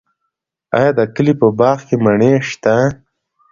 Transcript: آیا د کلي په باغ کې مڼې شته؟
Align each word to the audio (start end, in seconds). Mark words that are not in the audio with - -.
آیا 0.77 0.91
د 0.99 1.01
کلي 1.15 1.33
په 1.41 1.47
باغ 1.59 1.77
کې 1.87 1.95
مڼې 2.03 2.31
شته؟ 2.49 2.75